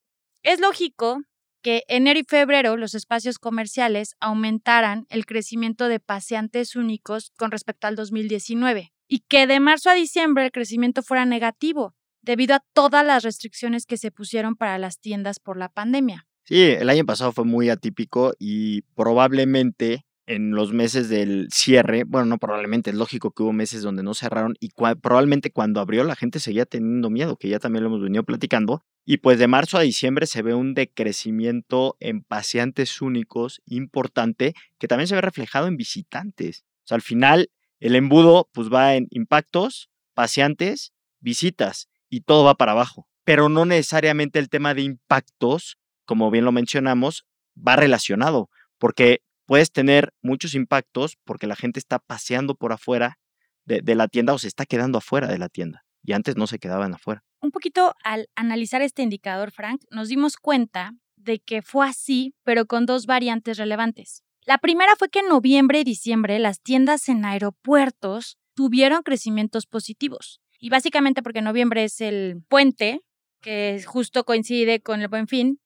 es 0.43 0.61
lógico 0.61 1.23
que 1.63 1.85
enero 1.89 2.19
y 2.19 2.25
febrero 2.25 2.77
los 2.77 2.95
espacios 2.95 3.39
comerciales 3.39 4.17
aumentaran 4.21 5.07
el 5.11 5.27
crecimiento 5.27 5.89
de 5.89 6.01
paseantes 6.01 6.75
únicos 6.75 7.33
con 7.37 7.51
respecto 7.51 7.87
al 7.87 7.97
2019 7.97 8.93
y 9.07 9.21
que 9.21 9.47
de 9.47 9.61
marzo 9.61 9.91
a 9.91 9.95
diciembre 9.95 10.45
el 10.45 10.53
crecimiento 10.53 11.03
fuera 11.03 11.25
negativo, 11.25 11.95
debido 12.23 12.55
a 12.55 12.65
todas 12.73 13.05
las 13.05 13.23
restricciones 13.23 13.87
que 13.87 13.97
se 13.97 14.11
pusieron 14.11 14.57
para 14.57 14.79
las 14.79 14.99
tiendas 14.99 15.39
por 15.41 15.57
la 15.57 15.69
pandemia. 15.69 16.27
Sí, 16.45 16.61
el 16.63 16.89
año 16.89 17.05
pasado 17.05 17.33
fue 17.33 17.45
muy 17.45 17.69
atípico 17.69 18.35
y 18.39 18.83
probablemente 18.97 20.05
en 20.27 20.53
los 20.53 20.73
meses 20.73 21.09
del 21.09 21.49
cierre, 21.53 22.05
bueno, 22.05 22.27
no 22.27 22.39
probablemente, 22.39 22.91
es 22.91 22.97
lógico 22.97 23.33
que 23.33 23.43
hubo 23.43 23.53
meses 23.53 23.83
donde 23.83 24.03
no 24.03 24.15
cerraron 24.15 24.55
y 24.61 24.71
probablemente 25.01 25.51
cuando 25.51 25.81
abrió 25.81 26.05
la 26.05 26.17
gente 26.17 26.39
seguía 26.41 26.65
teniendo 26.65 27.11
miedo, 27.11 27.37
que 27.37 27.49
ya 27.49 27.59
también 27.59 27.83
lo 27.85 27.91
hemos 27.91 28.03
venido 28.03 28.25
platicando. 28.25 28.85
Y 29.05 29.19
pues 29.19 29.39
de 29.39 29.49
marzo 29.49 29.79
a 29.79 29.83
diciembre 29.83 30.27
se 30.27 30.43
ve 30.43 30.55
un 30.55 30.75
decrecimiento 30.75 31.97
en 31.99 32.23
paseantes 32.23 33.03
únicos 33.03 33.61
importante 33.67 34.55
que 34.79 34.89
también 34.89 35.09
se 35.09 35.17
ve 35.17 35.21
reflejado 35.21 35.67
en 35.67 35.77
visitantes. 35.77 36.65
O 36.85 36.87
sea, 36.87 36.95
al 36.97 37.03
final 37.03 37.51
el 37.81 37.97
embudo 37.97 38.49
pues 38.53 38.69
va 38.73 38.95
en 38.95 39.09
impactos, 39.11 39.91
paseantes, 40.15 40.93
visitas 41.21 41.89
y 42.13 42.21
todo 42.21 42.45
va 42.45 42.55
para 42.55 42.73
abajo. 42.73 43.09
Pero 43.25 43.49
no 43.49 43.65
necesariamente 43.65 44.39
el 44.39 44.51
tema 44.51 44.75
de 44.75 44.83
impactos, 44.83 45.79
como 46.05 46.31
bien 46.31 46.45
lo 46.45 46.53
mencionamos, 46.53 47.25
va 47.57 47.75
relacionado, 47.75 48.51
porque 48.79 49.23
puedes 49.47 49.73
tener 49.73 50.13
muchos 50.21 50.55
impactos 50.55 51.17
porque 51.25 51.47
la 51.47 51.57
gente 51.57 51.81
está 51.81 51.99
paseando 51.99 52.55
por 52.55 52.73
afuera 52.73 53.19
de, 53.65 53.95
la 53.95 54.09
tienda 54.09 54.35
o 54.35 54.39
se 54.39 54.49
está 54.49 54.67
quedando 54.67 54.99
afuera 54.99 55.27
de 55.27 55.39
la 55.39 55.49
tienda. 55.49 55.87
Y 56.03 56.13
antes 56.13 56.37
no 56.37 56.47
se 56.47 56.59
quedaban 56.59 56.93
afuera. 56.93 57.25
Un 57.41 57.51
poquito 57.51 57.95
al 58.05 58.29
analizar 58.35 58.83
este 58.83 59.03
indicador, 59.03 59.51
Frank, 59.51 59.81
nos 59.91 60.09
dimos 60.09 60.37
cuenta 60.37 60.93
de 61.17 61.39
que 61.39 61.63
fue 61.63 61.89
así, 61.89 62.35
pero 62.45 62.67
con 62.67 62.85
dos 62.85 63.07
variantes 63.07 63.57
relevantes. 63.57 64.23
La 64.45 64.59
primera 64.59 64.97
fue 64.99 65.09
que 65.09 65.21
en 65.21 65.29
noviembre 65.29 65.81
y 65.81 65.85
diciembre 65.85 66.39
las 66.41 66.61
tiendas 66.61 67.09
en 67.09 67.25
aeropuertos 67.25 68.37
tuvieron 68.55 69.03
crecimientos 69.03 69.65
positivos. 69.67 70.43
Y 70.63 70.71
básicamente 70.71 71.25
porque 71.25 71.43
noviembre 71.43 71.83
es 71.83 72.01
el 72.01 72.41
puente, 72.49 73.01
que 73.41 73.83
justo 73.85 74.23
coincide 74.23 74.81
con 74.81 75.03
el 75.03 75.09
buen 75.09 75.27
fin, 75.27 75.59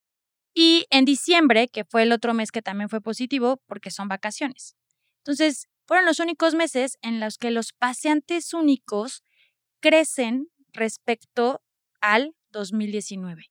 y 0.55 0.87
en 0.88 1.05
diciembre, 1.05 1.69
que 1.69 1.85
fue 1.85 2.05
el 2.05 2.12
otro 2.12 2.33
mes 2.33 2.50
que 2.50 2.62
también 2.62 2.88
fue 2.88 3.03
positivo, 3.03 3.61
porque 3.67 3.91
son 3.91 4.09
vacaciones. 4.09 4.75
Entonces, 5.19 5.69
fueron 5.87 6.07
los 6.07 6.19
únicos 6.19 6.55
meses 6.55 6.97
en 7.03 7.21
los 7.21 7.37
que 7.37 7.50
los 7.50 7.75
paseantes 7.75 8.55
únicos 8.55 9.23
crecen 9.83 10.49
respecto 10.73 11.61
al 12.00 12.35
2019. 12.53 13.50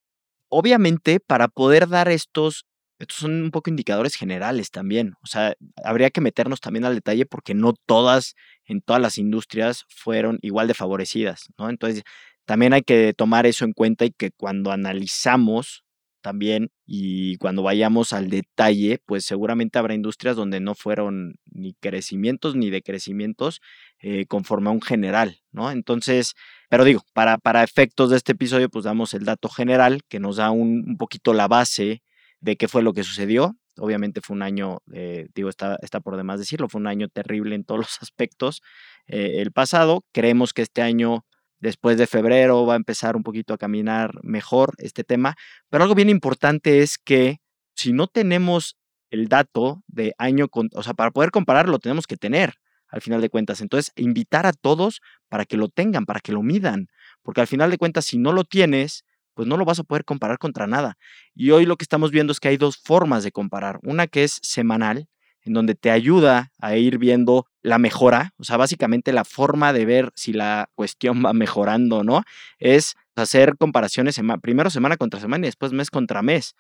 Obviamente, 0.50 1.20
para 1.20 1.48
poder 1.48 1.88
dar 1.88 2.10
estos, 2.10 2.66
estos 3.00 3.18
son 3.18 3.44
un 3.44 3.52
poco 3.52 3.70
indicadores 3.70 4.16
generales 4.16 4.72
también. 4.72 5.14
O 5.24 5.28
sea, 5.28 5.54
habría 5.84 6.10
que 6.10 6.22
meternos 6.22 6.62
también 6.62 6.86
al 6.86 6.96
detalle 6.96 7.26
porque 7.26 7.54
no 7.54 7.74
todas, 7.86 8.36
en 8.66 8.82
todas 8.82 9.02
las 9.02 9.18
industrias, 9.18 9.86
fueron 9.90 10.40
igual 10.42 10.68
de 10.68 10.74
favorecidas, 10.74 11.46
¿no? 11.58 11.70
Entonces, 11.70 12.04
también 12.46 12.74
hay 12.74 12.84
que 12.84 13.14
tomar 13.14 13.46
eso 13.46 13.66
en 13.66 13.74
cuenta 13.74 14.06
y 14.06 14.12
que 14.12 14.32
cuando 14.32 14.72
analizamos 14.72 15.86
también 16.26 16.72
y 16.88 17.38
cuando 17.38 17.62
vayamos 17.62 18.12
al 18.12 18.32
detalle, 18.32 19.00
pues 19.06 19.26
seguramente 19.26 19.78
habrá 19.78 19.94
industrias 19.94 20.36
donde 20.36 20.60
no 20.60 20.74
fueron 20.74 21.36
ni 21.46 21.76
crecimientos 21.76 22.56
ni 22.56 22.72
decrecimientos 22.72 23.62
eh, 24.00 24.26
conforme 24.26 24.70
a 24.70 24.72
un 24.72 24.82
general, 24.82 25.40
¿no? 25.52 25.70
Entonces, 25.70 26.34
pero 26.68 26.84
digo, 26.84 27.04
para, 27.14 27.38
para 27.38 27.64
efectos 27.64 28.10
de 28.10 28.18
este 28.18 28.32
episodio, 28.32 28.70
pues 28.70 28.86
damos 28.86 29.14
el 29.14 29.24
dato 29.24 29.50
general 29.50 30.02
que 30.10 30.20
nos 30.20 30.38
da 30.38 30.50
un, 30.50 30.98
poquito 30.98 31.32
la 31.32 31.48
base 31.48 32.02
de 32.46 32.56
qué 32.58 32.68
fue 32.68 32.84
lo 32.84 32.94
que 32.94 33.04
sucedió. 33.04 33.58
Obviamente 33.78 34.22
fue 34.22 34.36
un 34.36 34.44
año, 34.44 34.78
eh, 34.94 35.28
digo, 35.34 35.50
está, 35.50 35.78
está 35.82 36.00
por 36.00 36.16
demás 36.16 36.40
decirlo, 36.40 36.70
fue 36.70 36.80
un 36.80 36.88
año 36.88 37.10
terrible 37.10 37.56
en 37.56 37.66
todos 37.66 37.80
los 37.82 38.02
aspectos 38.02 38.62
eh, 39.08 39.42
el 39.42 39.52
pasado. 39.52 40.06
Creemos 40.14 40.54
que 40.54 40.62
este 40.62 40.82
año 40.82 41.26
Después 41.60 41.98
de 41.98 42.06
febrero 42.06 42.66
va 42.66 42.74
a 42.74 42.76
empezar 42.76 43.16
un 43.16 43.24
poquito 43.24 43.54
a 43.54 43.58
caminar 43.58 44.12
mejor 44.24 44.74
este 44.78 45.04
tema. 45.04 45.36
Pero 45.70 45.84
algo 45.84 45.96
bien 45.96 46.10
importante 46.10 46.82
es 46.82 46.98
que 46.98 47.38
si 47.74 47.94
no 47.94 48.08
tenemos 48.08 48.78
el 49.10 49.30
dato 49.30 49.82
de 49.88 50.14
año, 50.18 50.48
con, 50.48 50.70
o 50.74 50.84
sea, 50.84 50.94
para 50.94 51.12
poder 51.12 51.32
compararlo 51.32 51.80
tenemos 51.80 52.06
que 52.06 52.18
tener 52.18 52.56
al 52.90 53.02
final 53.02 53.22
de 53.22 53.30
cuentas. 53.30 53.62
Entonces, 53.62 53.92
invitar 53.96 54.46
a 54.46 54.54
todos 54.54 55.02
para 55.28 55.46
que 55.46 55.58
lo 55.58 55.70
tengan, 55.70 56.06
para 56.06 56.20
que 56.20 56.34
lo 56.34 56.44
midan, 56.44 56.88
porque 57.24 57.42
al 57.42 57.48
final 57.48 57.72
de 57.72 57.78
cuentas, 57.78 58.06
si 58.06 58.18
no 58.18 58.32
lo 58.32 58.44
tienes, 58.44 59.04
pues 59.36 59.48
no 59.48 59.58
lo 59.58 59.66
vas 59.66 59.80
a 59.80 59.84
poder 59.84 60.06
comparar 60.06 60.40
contra 60.40 60.66
nada. 60.66 60.98
Y 61.36 61.52
hoy 61.52 61.66
lo 61.66 61.78
que 61.78 61.84
estamos 61.84 62.10
viendo 62.10 62.32
es 62.32 62.40
que 62.40 62.48
hay 62.48 62.58
dos 62.58 62.78
formas 62.78 63.24
de 63.24 63.32
comparar. 63.32 63.80
Una 63.84 64.08
que 64.08 64.24
es 64.24 64.40
semanal, 64.42 65.08
en 65.44 65.54
donde 65.54 65.76
te 65.76 65.92
ayuda 65.92 66.52
a 66.60 66.76
ir 66.76 66.98
viendo 66.98 67.46
la 67.62 67.78
mejora, 67.78 68.34
o 68.38 68.44
sea, 68.44 68.58
básicamente 68.58 69.14
la 69.14 69.26
forma 69.26 69.74
de 69.74 69.86
ver 69.86 70.12
si 70.16 70.34
la 70.34 70.70
cuestión 70.74 71.24
va 71.24 71.34
mejorando 71.34 71.98
o 71.98 72.04
no, 72.04 72.24
es 72.58 72.96
hacer 73.16 73.56
comparaciones 73.58 74.20
primero 74.42 74.70
semana 74.72 74.98
contra 74.98 75.20
semana 75.20 75.46
y 75.46 75.50
después 75.50 75.72
mes 75.72 75.92
contra 75.92 76.24
mes. 76.24 76.56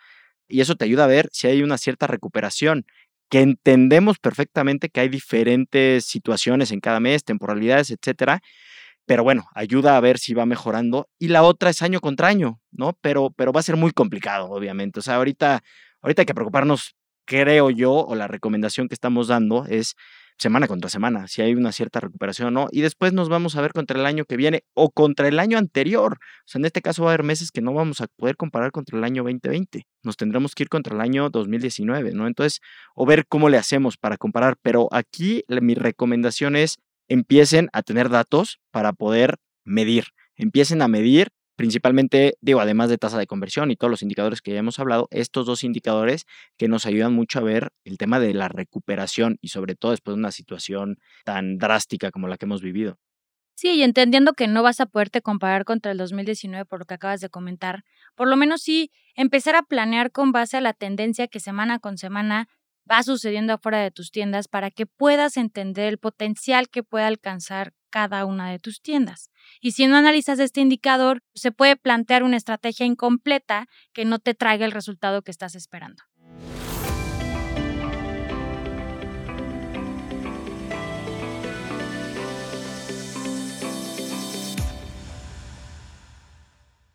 Y 0.47 0.61
eso 0.61 0.75
te 0.75 0.85
ayuda 0.85 1.05
a 1.05 1.07
ver 1.07 1.29
si 1.31 1.47
hay 1.47 1.63
una 1.63 1.79
cierta 1.79 2.05
recuperación, 2.05 2.85
que 3.29 3.41
entendemos 3.41 4.19
perfectamente 4.19 4.89
que 4.89 4.99
hay 4.99 5.09
diferentes 5.09 6.05
situaciones 6.05 6.71
en 6.71 6.79
cada 6.79 6.99
mes, 6.99 7.23
temporalidades, 7.23 7.89
etcétera, 7.89 8.41
pero 9.05 9.23
bueno, 9.23 9.47
ayuda 9.53 9.97
a 9.97 9.99
ver 9.99 10.17
si 10.17 10.33
va 10.33 10.45
mejorando. 10.45 11.07
Y 11.19 11.27
la 11.29 11.43
otra 11.43 11.69
es 11.69 11.81
año 11.81 11.99
contra 11.99 12.27
año, 12.27 12.59
¿no? 12.71 12.97
Pero, 13.01 13.31
pero 13.35 13.51
va 13.51 13.59
a 13.59 13.63
ser 13.63 13.77
muy 13.77 13.91
complicado, 13.91 14.49
obviamente. 14.49 14.99
O 14.99 15.03
sea, 15.03 15.15
ahorita, 15.15 15.63
ahorita 16.01 16.21
hay 16.21 16.25
que 16.25 16.33
preocuparnos 16.33 16.95
creo 17.25 17.69
yo, 17.71 17.91
o 17.93 18.15
la 18.15 18.27
recomendación 18.27 18.87
que 18.87 18.93
estamos 18.93 19.27
dando 19.27 19.65
es 19.65 19.95
semana 20.37 20.67
contra 20.67 20.89
semana, 20.89 21.27
si 21.27 21.41
hay 21.41 21.53
una 21.53 21.71
cierta 21.71 22.01
recuperación 22.01 22.49
o 22.49 22.51
no, 22.51 22.67
y 22.71 22.81
después 22.81 23.13
nos 23.13 23.29
vamos 23.29 23.55
a 23.55 23.61
ver 23.61 23.71
contra 23.71 23.97
el 23.97 24.05
año 24.05 24.25
que 24.25 24.35
viene 24.35 24.63
o 24.73 24.91
contra 24.91 25.29
el 25.29 25.39
año 25.39 25.57
anterior. 25.57 26.17
O 26.19 26.43
sea, 26.45 26.59
en 26.59 26.65
este 26.65 26.81
caso 26.81 27.03
va 27.03 27.11
a 27.11 27.13
haber 27.13 27.23
meses 27.23 27.51
que 27.51 27.61
no 27.61 27.73
vamos 27.73 28.01
a 28.01 28.07
poder 28.07 28.35
comparar 28.35 28.71
contra 28.71 28.97
el 28.97 29.03
año 29.05 29.23
2020, 29.23 29.87
nos 30.03 30.17
tendremos 30.17 30.53
que 30.53 30.63
ir 30.63 30.69
contra 30.69 30.93
el 30.93 31.01
año 31.01 31.29
2019, 31.29 32.11
¿no? 32.11 32.27
Entonces, 32.27 32.59
o 32.95 33.05
ver 33.05 33.25
cómo 33.27 33.47
le 33.49 33.57
hacemos 33.57 33.97
para 33.97 34.17
comparar, 34.17 34.57
pero 34.61 34.89
aquí 34.91 35.43
mi 35.47 35.73
recomendación 35.73 36.57
es 36.57 36.79
empiecen 37.07 37.69
a 37.73 37.83
tener 37.83 38.09
datos 38.09 38.59
para 38.71 38.93
poder 38.93 39.37
medir, 39.63 40.05
empiecen 40.35 40.81
a 40.81 40.87
medir 40.87 41.29
principalmente, 41.55 42.37
digo, 42.41 42.59
además 42.59 42.89
de 42.89 42.97
tasa 42.97 43.17
de 43.17 43.27
conversión 43.27 43.71
y 43.71 43.75
todos 43.75 43.91
los 43.91 44.01
indicadores 44.01 44.41
que 44.41 44.51
ya 44.51 44.59
hemos 44.59 44.79
hablado, 44.79 45.07
estos 45.11 45.45
dos 45.45 45.63
indicadores 45.63 46.25
que 46.57 46.67
nos 46.67 46.85
ayudan 46.85 47.13
mucho 47.13 47.39
a 47.39 47.43
ver 47.43 47.69
el 47.85 47.97
tema 47.97 48.19
de 48.19 48.33
la 48.33 48.49
recuperación 48.49 49.37
y 49.41 49.49
sobre 49.49 49.75
todo 49.75 49.91
después 49.91 50.15
de 50.15 50.19
una 50.19 50.31
situación 50.31 50.97
tan 51.23 51.57
drástica 51.57 52.11
como 52.11 52.27
la 52.27 52.37
que 52.37 52.45
hemos 52.45 52.61
vivido. 52.61 52.97
Sí, 53.57 53.69
y 53.75 53.83
entendiendo 53.83 54.33
que 54.33 54.47
no 54.47 54.63
vas 54.63 54.81
a 54.81 54.85
poderte 54.85 55.21
comparar 55.21 55.63
contra 55.63 55.93
el 55.93 55.97
2019 55.97 56.65
por 56.65 56.79
lo 56.79 56.85
que 56.85 56.95
acabas 56.95 57.21
de 57.21 57.29
comentar, 57.29 57.85
por 58.13 58.27
lo 58.27 58.35
menos 58.35 58.61
sí 58.61 58.91
empezar 59.15 59.55
a 59.55 59.63
planear 59.63 60.11
con 60.11 60.33
base 60.33 60.57
a 60.57 60.61
la 60.61 60.73
tendencia 60.73 61.27
que 61.29 61.39
semana 61.39 61.79
con 61.79 61.97
semana 61.97 62.49
va 62.89 63.03
sucediendo 63.03 63.53
afuera 63.53 63.79
de 63.79 63.91
tus 63.91 64.11
tiendas 64.11 64.47
para 64.47 64.71
que 64.71 64.85
puedas 64.85 65.37
entender 65.37 65.87
el 65.87 65.97
potencial 65.97 66.69
que 66.69 66.83
puede 66.83 67.05
alcanzar 67.05 67.73
cada 67.89 68.25
una 68.25 68.51
de 68.51 68.59
tus 68.59 68.81
tiendas. 68.81 69.29
Y 69.61 69.71
si 69.71 69.87
no 69.87 69.95
analizas 69.95 70.39
este 70.39 70.59
indicador, 70.59 71.23
se 71.33 71.51
puede 71.51 71.77
plantear 71.77 72.23
una 72.23 72.35
estrategia 72.35 72.85
incompleta 72.85 73.67
que 73.93 74.03
no 74.03 74.19
te 74.19 74.33
traiga 74.33 74.65
el 74.65 74.73
resultado 74.73 75.21
que 75.21 75.31
estás 75.31 75.55
esperando. 75.55 76.03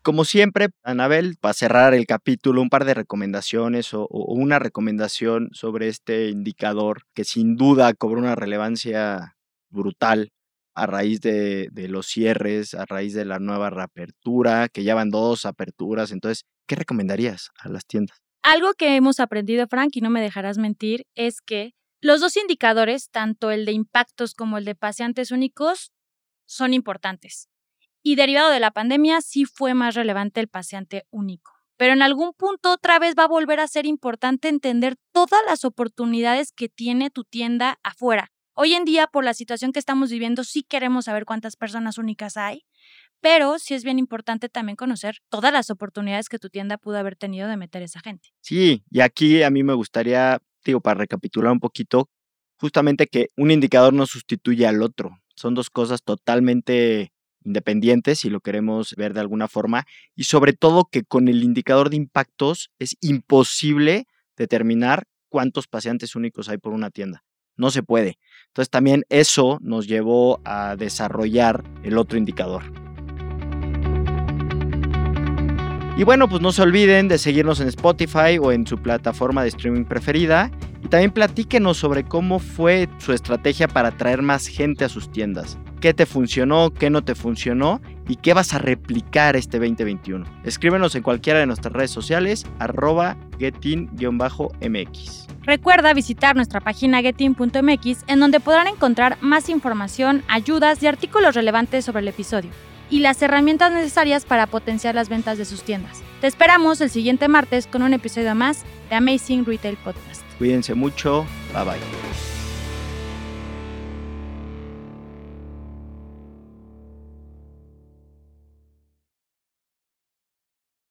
Como 0.03 0.25
siempre, 0.25 0.69
Anabel, 0.83 1.37
para 1.39 1.53
cerrar 1.53 1.93
el 1.93 2.07
capítulo, 2.07 2.63
un 2.63 2.71
par 2.71 2.87
de 2.87 2.95
recomendaciones 2.95 3.93
o, 3.93 4.07
una 4.09 4.59
recomendación 4.59 5.51
sobre 5.53 5.89
este 5.89 6.31
indicador 6.31 7.03
que 7.15 7.25
sin 7.25 7.57
duda 7.57 7.93
cobra 7.93 8.21
una 8.21 8.35
relevancia 8.35 9.37
brutal 9.69 10.33
a 10.75 10.87
raíz 10.87 11.21
de, 11.21 11.69
los 11.91 12.07
cierres, 12.07 12.73
a 12.73 12.87
raíz 12.87 13.13
de 13.13 13.27
la 13.27 13.39
nueva 13.41 13.69
reapertura, 13.69 14.71
que 14.71 14.85
ya 14.85 14.95
van 14.95 15.11
dos 15.11 15.45
aperturas. 15.45 16.13
Entonces, 16.13 16.47
¿qué 16.67 16.77
recomendarías 16.77 17.51
a 17.59 17.69
las 17.69 17.85
tiendas? 17.85 18.23
Algo 18.43 18.73
que 18.73 18.97
hemos 18.97 19.21
aprendido, 19.21 19.67
Frank, 19.69 19.91
y 19.97 20.01
no 20.01 20.09
me 20.09 20.23
dejarás 20.23 20.57
mentir, 20.57 21.05
es 21.15 21.43
que 21.43 21.75
los 22.01 22.21
dos 22.21 22.39
indicadores, 22.39 23.11
tanto 23.11 23.51
el 23.51 23.67
de 23.67 23.73
impactos 23.73 24.33
como 24.33 24.57
el 24.57 24.65
de 24.65 24.75
pacientes 24.75 25.31
únicos, 25.31 25.93
son 26.47 26.73
importantes. 26.73 27.50
Y 28.03 28.17
derivado 28.17 28.51
de 28.51 28.61
la 28.61 28.71
pandemia, 28.71 29.21
sí 29.21 29.45
fue 29.45 29.75
más 29.75 29.95
relevante 29.95 30.41
el 30.41 30.49
paciente 30.49 31.05
único. 31.11 31.53
Pero 31.77 31.93
en 31.93 32.03
algún 32.03 32.33
punto 32.35 32.73
otra 32.73 32.99
vez 32.99 33.15
va 33.19 33.25
a 33.25 33.29
volver 33.29 33.61
a 33.61 33.69
ser 33.69 33.87
importante 33.87 34.49
entender 34.49 34.97
todas 35.13 35.41
las 35.47 35.65
oportunidades 35.65 36.53
que 36.53 36.69
tiene 36.69 37.11
tu 37.11 37.25
tienda 37.25 37.79
afuera. 37.83 38.31
Hoy 38.55 38.75
en 38.75 38.85
día, 38.85 39.07
por 39.07 39.25
la 39.25 39.33
situación 39.33 39.73
que 39.73 39.79
estamos 39.79 40.11
viviendo, 40.11 40.45
sí 40.45 40.63
queremos 40.63 41.07
saber 41.07 41.25
cuántas 41.25 41.57
personas 41.57 41.97
únicas 41.97 42.37
hay, 42.37 42.67
pero 43.21 43.59
sí 43.59 43.75
es 43.75 43.85
bien 43.85 43.99
importante 43.99 44.49
también 44.49 44.77
conocer 44.77 45.17
todas 45.31 45.53
las 45.53 45.71
oportunidades 45.71 46.29
que 46.29 46.39
tu 46.39 46.51
tienda 46.51 46.77
pudo 46.77 46.99
haber 46.99 47.17
tenido 47.17 47.49
de 47.49 47.57
meter 47.57 47.83
esa 47.83 48.01
gente. 48.01 48.29
Sí, 48.41 48.85
y 48.91 49.01
aquí 49.01 49.43
a 49.43 49.51
mí 49.51 49.63
me 49.63 49.75
gustaría, 49.75 50.43
digo, 50.65 50.81
para 50.81 50.99
recapitular 50.99 51.53
un 51.53 51.61
poquito, 51.61 52.11
justamente 52.59 53.07
que 53.07 53.29
un 53.37 53.51
indicador 53.51 53.93
no 53.95 54.07
sustituye 54.07 54.67
al 54.67 54.83
otro. 54.83 55.19
Son 55.35 55.55
dos 55.55 55.71
cosas 55.71 56.03
totalmente 56.03 57.13
independientes, 57.45 58.21
si 58.21 58.31
lo 58.31 58.41
queremos 58.41 58.95
ver 58.97 59.15
de 59.15 59.21
alguna 59.21 59.49
forma, 59.49 59.87
y 60.15 60.25
sobre 60.25 60.53
todo 60.53 60.89
que 60.91 61.03
con 61.03 61.29
el 61.29 61.43
indicador 61.43 61.91
de 61.91 61.97
impactos 61.97 62.71
es 62.79 62.97
imposible 63.01 64.07
determinar 64.37 65.05
cuántos 65.29 65.67
pacientes 65.67 66.17
únicos 66.17 66.49
hay 66.49 66.59
por 66.59 66.73
una 66.73 66.91
tienda 66.91 67.25
no 67.61 67.71
se 67.71 67.83
puede. 67.83 68.19
Entonces 68.49 68.71
también 68.71 69.05
eso 69.11 69.59
nos 69.61 69.87
llevó 69.87 70.41
a 70.45 70.75
desarrollar 70.77 71.63
el 71.85 71.99
otro 71.99 72.19
indicador. 72.19 72.63
Y 75.97 76.05
bueno, 76.05 76.29
pues 76.29 76.41
no 76.41 76.51
se 76.51 76.63
olviden 76.63 77.09
de 77.09 77.19
seguirnos 77.19 77.61
en 77.61 77.69
Spotify 77.69 78.39
o 78.41 78.53
en 78.53 78.67
su 78.67 78.79
plataforma 78.79 79.43
de 79.43 79.51
streaming 79.51 79.85
preferida. 79.85 80.51
También 80.91 81.13
platíquenos 81.13 81.77
sobre 81.77 82.03
cómo 82.03 82.41
fue 82.41 82.89
su 82.99 83.13
estrategia 83.13 83.69
para 83.69 83.89
atraer 83.91 84.23
más 84.23 84.49
gente 84.49 84.85
a 84.85 84.89
sus 84.89 85.11
tiendas. 85.13 85.57
¿Qué 85.81 85.95
te 85.95 86.05
funcionó? 86.05 86.75
¿Qué 86.75 86.91
no 86.91 87.03
te 87.03 87.15
funcionó? 87.15 87.81
¿Y 88.09 88.17
qué 88.17 88.35
vas 88.35 88.55
a 88.55 88.59
replicar 88.59 89.37
este 89.37 89.61
2021? 89.61 90.27
Escríbenos 90.43 90.97
en 90.97 91.05
cualquiera 91.05 91.39
de 91.39 91.47
nuestras 91.47 91.73
redes 91.73 91.93
sociales, 91.93 92.45
arroba 92.59 93.17
getin-mx. 93.39 95.29
Recuerda 95.45 95.95
visitar 95.95 96.35
nuestra 96.35 96.61
página 96.61 97.01
getin.mx 97.01 98.05
en 98.09 98.21
donde 98.21 98.41
podrán 98.41 98.67
encontrar 98.67 99.17
más 99.21 99.49
información, 99.49 100.25
ayudas 100.27 100.83
y 100.83 100.89
artículos 100.89 101.37
relevantes 101.37 101.85
sobre 101.85 102.01
el 102.01 102.09
episodio 102.09 102.51
y 102.91 102.99
las 102.99 103.23
herramientas 103.23 103.71
necesarias 103.71 104.25
para 104.25 104.49
potenciar 104.49 104.97
las 104.97 105.09
ventas 105.09 105.39
de 105.39 105.45
sus 105.45 105.63
tiendas. 105.63 106.03
Te 106.21 106.27
esperamos 106.27 106.81
el 106.81 106.91
siguiente 106.91 107.29
martes 107.29 107.67
con 107.67 107.83
un 107.83 107.95
episodio 107.95 108.35
más 108.35 108.65
de 108.91 108.97
Amazing 108.97 109.47
Retail 109.47 109.77
Podcast. 109.77 110.23
Cuídense 110.39 110.75
mucho. 110.75 111.27
Bye 111.55 111.65
bye. 111.65 112.30